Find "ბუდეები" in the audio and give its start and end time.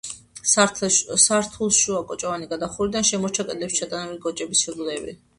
4.81-5.15